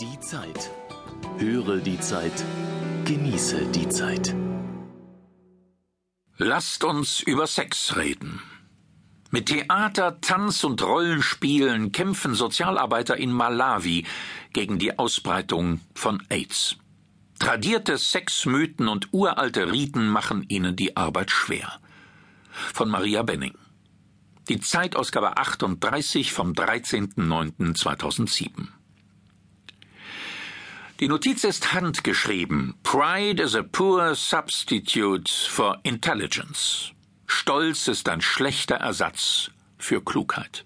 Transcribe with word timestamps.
Die 0.00 0.18
Zeit. 0.18 0.72
Höre 1.38 1.76
die 1.76 2.00
Zeit. 2.00 2.44
Genieße 3.04 3.66
die 3.66 3.88
Zeit. 3.88 4.34
Lasst 6.36 6.82
uns 6.82 7.20
über 7.20 7.46
Sex 7.46 7.94
reden. 7.94 8.42
Mit 9.30 9.46
Theater, 9.46 10.20
Tanz 10.20 10.64
und 10.64 10.82
Rollenspielen 10.82 11.92
kämpfen 11.92 12.34
Sozialarbeiter 12.34 13.16
in 13.16 13.30
Malawi 13.30 14.04
gegen 14.52 14.80
die 14.80 14.98
Ausbreitung 14.98 15.78
von 15.94 16.20
AIDS. 16.28 16.74
Tradierte 17.38 17.96
Sexmythen 17.96 18.88
und 18.88 19.12
uralte 19.12 19.70
Riten 19.70 20.08
machen 20.08 20.44
ihnen 20.48 20.74
die 20.74 20.96
Arbeit 20.96 21.30
schwer. 21.30 21.78
Von 22.50 22.90
Maria 22.90 23.22
Benning. 23.22 23.54
Die 24.48 24.58
Zeitausgabe 24.58 25.36
38 25.36 26.32
vom 26.32 26.50
13.09.2007. 26.50 28.70
Die 31.00 31.08
Notiz 31.08 31.42
ist 31.42 31.72
handgeschrieben. 31.72 32.74
Pride 32.84 33.42
is 33.42 33.56
a 33.56 33.64
poor 33.64 34.14
substitute 34.14 35.28
for 35.28 35.80
intelligence. 35.82 36.92
Stolz 37.26 37.88
ist 37.88 38.08
ein 38.08 38.20
schlechter 38.20 38.76
Ersatz 38.76 39.50
für 39.76 40.04
Klugheit. 40.04 40.64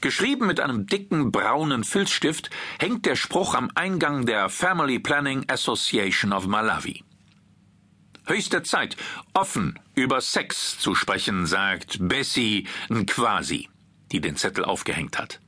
Geschrieben 0.00 0.46
mit 0.46 0.60
einem 0.60 0.86
dicken 0.86 1.32
braunen 1.32 1.82
Filzstift 1.82 2.50
hängt 2.78 3.04
der 3.04 3.16
Spruch 3.16 3.54
am 3.54 3.72
Eingang 3.74 4.24
der 4.24 4.48
Family 4.48 5.00
Planning 5.00 5.46
Association 5.48 6.32
of 6.32 6.46
Malawi. 6.46 7.02
Höchste 8.26 8.62
Zeit, 8.62 8.96
offen 9.34 9.80
über 9.96 10.20
Sex 10.20 10.78
zu 10.78 10.94
sprechen, 10.94 11.46
sagt 11.46 11.98
Bessie 12.00 12.68
Nkwasi, 12.88 13.68
die 14.12 14.20
den 14.20 14.36
Zettel 14.36 14.64
aufgehängt 14.64 15.18
hat. 15.18 15.40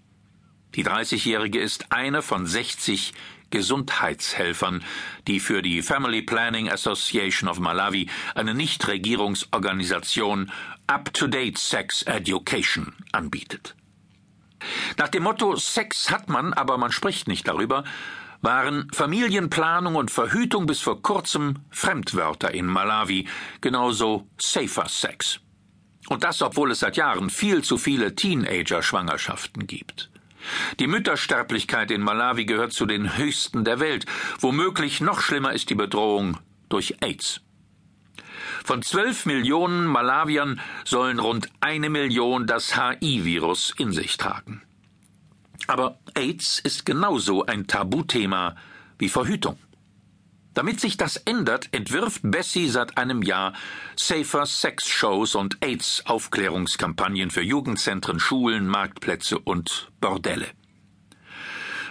Die 0.75 0.85
30-Jährige 0.85 1.61
ist 1.61 1.93
eine 1.93 2.21
von 2.21 2.47
60 2.47 3.15
Gesundheitshelfern, 3.55 4.85
die 5.29 5.41
für 5.41 5.63
die 5.63 5.81
Family 5.81 6.23
Planning 6.23 6.69
Association 6.69 7.49
of 7.49 7.61
Malawi, 7.61 8.11
eine 8.35 8.53
Nichtregierungsorganisation, 8.53 10.51
Up-to-Date 10.89 11.57
Sex 11.57 12.03
Education 12.03 12.93
anbietet. 13.13 13.77
Nach 14.99 15.09
dem 15.09 15.23
Motto 15.23 15.57
Sex 15.57 16.11
hat 16.11 16.29
man, 16.29 16.53
aber 16.53 16.79
man 16.79 16.93
spricht 16.93 17.29
nicht 17.29 17.47
darüber, 17.47 17.85
waren 18.43 18.91
Familienplanung 18.93 19.95
und 19.95 20.11
Verhütung 20.11 20.67
bis 20.67 20.81
vor 20.81 21.01
kurzem 21.01 21.61
Fremdwörter 21.71 22.53
in 22.53 22.67
Malawi, 22.67 23.27
genauso 23.61 24.27
Safer 24.39 24.89
Sex. 24.89 25.41
Und 26.09 26.25
das, 26.25 26.43
obwohl 26.43 26.73
es 26.73 26.81
seit 26.81 26.97
Jahren 26.97 27.31
viel 27.31 27.63
zu 27.63 27.79
viele 27.79 28.15
Teenager-Schwangerschaften 28.15 29.67
gibt. 29.67 30.11
Die 30.81 30.87
Müttersterblichkeit 30.87 31.91
in 31.91 32.01
Malawi 32.01 32.45
gehört 32.45 32.73
zu 32.73 32.87
den 32.87 33.17
höchsten 33.17 33.65
der 33.65 33.81
Welt. 33.81 34.07
Womöglich 34.41 35.01
noch 35.01 35.21
schlimmer 35.21 35.53
ist 35.53 35.71
die 35.71 35.75
Bedrohung 35.75 36.39
durch 36.69 36.97
AIDS. 37.01 37.41
Von 38.65 38.83
zwölf 38.83 39.27
Millionen 39.27 39.87
Malawiern 39.87 40.61
sollen 40.85 41.19
rund 41.19 41.49
eine 41.61 41.91
Million 41.91 42.47
das 42.47 42.77
HI-Virus 42.77 43.75
in 43.79 43.93
sich 43.93 44.17
tragen. 44.17 44.63
Aber 45.67 45.99
AIDS 46.15 46.59
ist 46.59 46.85
genauso 46.85 47.47
ein 47.47 47.67
Tabuthema 47.67 48.57
wie 48.99 49.09
Verhütung. 49.09 49.59
Damit 50.55 50.81
sich 50.81 50.97
das 50.97 51.17
ändert, 51.17 51.69
entwirft 51.73 52.21
Bessie 52.23 52.69
seit 52.69 52.97
einem 52.97 53.23
Jahr 53.23 53.55
Safer 53.97 54.47
Sex 54.47 54.89
Shows 54.89 55.35
und 55.35 55.59
AIDS 55.63 56.07
Aufklärungskampagnen 56.07 57.31
für 57.31 57.43
Jugendzentren, 57.43 58.21
Schulen, 58.21 58.69
Marktplätze 58.69 59.39
und 59.39 59.91
Bordelle. 60.01 60.47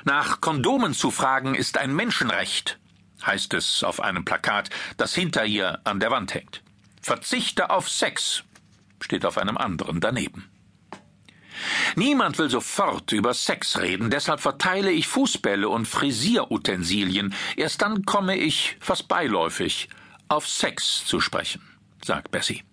Nach 0.06 0.42
Kondomen 0.42 0.94
zu 0.94 1.12
fragen 1.12 1.56
ist 1.56 1.78
ein 1.78 1.94
Menschenrecht, 1.94 2.80
heißt 3.26 3.54
es 3.54 3.84
auf 3.84 4.00
einem 4.00 4.26
Plakat, 4.26 4.70
das 4.98 5.14
hinter 5.14 5.46
ihr 5.46 5.80
an 5.86 6.00
der 6.00 6.12
Wand 6.12 6.34
hängt. 6.34 6.64
Verzichte 7.02 7.70
auf 7.70 7.90
Sex 7.90 8.44
steht 9.02 9.26
auf 9.26 9.38
einem 9.38 9.58
anderen 9.58 10.00
daneben. 10.00 10.50
Niemand 11.96 12.40
will 12.40 12.50
sofort 12.50 13.12
über 13.12 13.34
Sex 13.34 13.80
reden, 13.80 14.10
deshalb 14.10 14.40
verteile 14.40 14.92
ich 14.92 15.08
Fußbälle 15.08 15.70
und 15.70 15.88
Frisierutensilien. 15.88 17.34
Erst 17.56 17.82
dann 17.82 18.04
komme 18.06 18.36
ich, 18.36 18.78
fast 18.80 19.08
beiläufig, 19.08 19.90
auf 20.28 20.48
Sex 20.48 21.06
zu 21.06 21.20
sprechen, 21.20 21.62
sagt 22.04 22.32
Bessie. 22.32 22.64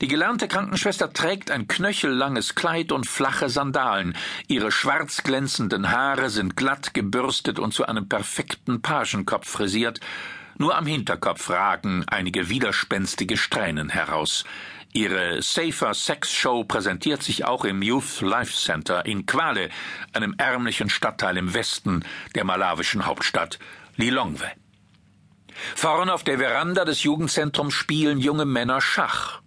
Die 0.00 0.08
gelernte 0.08 0.48
Krankenschwester 0.48 1.12
trägt 1.12 1.50
ein 1.50 1.68
knöchellanges 1.68 2.54
Kleid 2.54 2.92
und 2.92 3.06
flache 3.06 3.48
Sandalen. 3.48 4.16
Ihre 4.48 4.72
schwarz 4.72 5.22
glänzenden 5.22 5.90
Haare 5.90 6.30
sind 6.30 6.56
glatt 6.56 6.94
gebürstet 6.94 7.58
und 7.58 7.72
zu 7.74 7.86
einem 7.86 8.08
perfekten 8.08 8.82
Pagenkopf 8.82 9.48
frisiert. 9.48 10.00
Nur 10.58 10.76
am 10.76 10.86
Hinterkopf 10.86 11.50
ragen 11.50 12.04
einige 12.06 12.48
widerspenstige 12.48 13.36
Strähnen 13.36 13.88
heraus. 13.88 14.44
Ihre 14.92 15.40
Safer 15.40 15.94
Sex 15.94 16.32
Show 16.32 16.64
präsentiert 16.64 17.22
sich 17.22 17.44
auch 17.44 17.64
im 17.64 17.80
Youth 17.80 18.22
Life 18.22 18.52
Center 18.52 19.06
in 19.06 19.24
Kwale, 19.24 19.68
einem 20.12 20.34
ärmlichen 20.36 20.90
Stadtteil 20.90 21.36
im 21.36 21.54
Westen 21.54 22.04
der 22.34 22.42
malawischen 22.44 23.06
Hauptstadt 23.06 23.60
Lilongwe. 23.96 24.50
Vorn 25.76 26.10
auf 26.10 26.24
der 26.24 26.38
Veranda 26.38 26.84
des 26.84 27.04
Jugendzentrums 27.04 27.74
spielen 27.74 28.18
junge 28.18 28.46
Männer 28.46 28.80
Schach. 28.80 29.42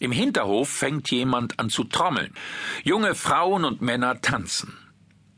Im 0.00 0.10
Hinterhof 0.10 0.68
fängt 0.68 1.10
jemand 1.10 1.60
an 1.60 1.70
zu 1.70 1.84
trommeln. 1.84 2.34
Junge 2.82 3.14
Frauen 3.14 3.64
und 3.64 3.82
Männer 3.82 4.20
tanzen. 4.20 4.76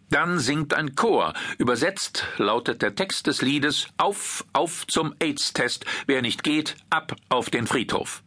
Dann 0.09 0.39
singt 0.39 0.73
ein 0.73 0.95
Chor. 0.95 1.35
Übersetzt 1.59 2.27
lautet 2.37 2.81
der 2.81 2.95
Text 2.95 3.27
des 3.27 3.43
Liedes 3.43 3.89
Auf, 3.99 4.45
auf 4.53 4.87
zum 4.87 5.15
AIDS-Test. 5.19 5.85
Wer 6.07 6.23
nicht 6.23 6.43
geht, 6.43 6.77
ab 6.91 7.17
auf 7.29 7.51
den 7.51 7.67
Friedhof. 7.67 8.23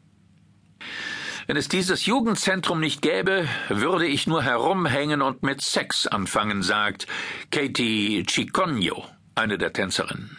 Wenn 1.48 1.58
es 1.58 1.68
dieses 1.68 2.08
Jugendzentrum 2.08 2.80
nicht 2.80 3.04
gäbe, 3.04 3.48
würde 3.70 4.08
ich 4.08 4.26
nur 4.26 4.42
herumhängen 4.42 5.22
und 5.22 5.44
mit 5.44 5.62
Sex 5.62 6.08
anfangen, 6.08 6.64
sagt 6.64 7.06
Katie 7.52 8.24
Chiconio, 8.28 9.06
eine 9.36 9.60
der 9.60 9.72
Tänzerinnen. 9.72 10.38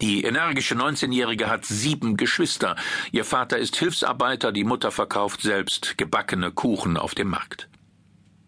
Die 0.00 0.24
energische 0.24 0.74
19-Jährige 0.74 1.50
hat 1.50 1.66
sieben 1.66 2.16
Geschwister. 2.16 2.76
Ihr 3.12 3.24
Vater 3.24 3.58
ist 3.58 3.76
Hilfsarbeiter, 3.76 4.50
die 4.50 4.64
Mutter 4.64 4.90
verkauft 4.90 5.42
selbst 5.42 5.98
gebackene 5.98 6.52
Kuchen 6.52 6.96
auf 6.96 7.14
dem 7.14 7.28
Markt. 7.28 7.68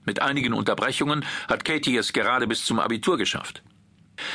Mit 0.06 0.22
einigen 0.22 0.54
Unterbrechungen 0.54 1.26
hat 1.46 1.66
Katie 1.66 1.98
es 1.98 2.14
gerade 2.14 2.46
bis 2.46 2.64
zum 2.64 2.78
Abitur 2.78 3.18
geschafft. 3.18 3.62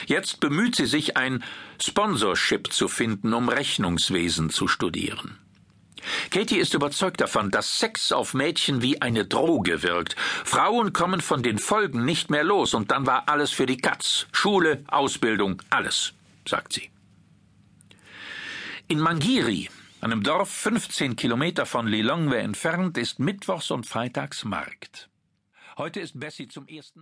Jetzt 0.05 0.39
bemüht 0.39 0.75
sie 0.75 0.85
sich, 0.85 1.17
ein 1.17 1.43
Sponsorship 1.81 2.71
zu 2.71 2.87
finden, 2.87 3.33
um 3.33 3.49
Rechnungswesen 3.49 4.51
zu 4.51 4.67
studieren. 4.67 5.42
Katie 6.29 6.57
ist 6.57 6.73
überzeugt 6.73 7.21
davon, 7.21 7.51
dass 7.51 7.79
Sex 7.79 8.11
auf 8.11 8.33
Mädchen 8.33 8.81
wie 8.81 9.01
eine 9.01 9.25
Droge 9.25 9.83
wirkt. 9.83 10.15
Frauen 10.17 10.93
kommen 10.93 11.21
von 11.21 11.43
den 11.43 11.59
Folgen 11.59 12.05
nicht 12.05 12.29
mehr 12.29 12.43
los 12.43 12.73
und 12.73 12.91
dann 12.91 13.05
war 13.05 13.29
alles 13.29 13.51
für 13.51 13.65
die 13.65 13.77
Katz. 13.77 14.27
Schule, 14.31 14.83
Ausbildung, 14.87 15.61
alles, 15.69 16.13
sagt 16.47 16.73
sie. 16.73 16.89
In 18.87 18.99
Mangiri, 18.99 19.69
einem 20.01 20.23
Dorf 20.23 20.49
15 20.49 21.15
Kilometer 21.15 21.65
von 21.65 21.87
Lilongwe 21.87 22.37
entfernt, 22.37 22.97
ist 22.97 23.19
mittwochs 23.19 23.71
und 23.71 23.85
freitags 23.85 24.43
Markt. 24.43 25.09
Heute 25.77 26.01
ist 26.01 26.19
Bessie 26.19 26.47
zum 26.47 26.67
ersten 26.67 27.01